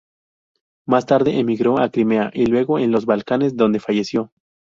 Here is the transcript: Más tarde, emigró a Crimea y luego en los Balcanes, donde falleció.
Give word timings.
Más 0.87 1.05
tarde, 1.05 1.37
emigró 1.37 1.77
a 1.79 1.89
Crimea 1.91 2.31
y 2.33 2.47
luego 2.47 2.79
en 2.79 2.91
los 2.91 3.05
Balcanes, 3.05 3.55
donde 3.55 3.79
falleció. 3.79 4.31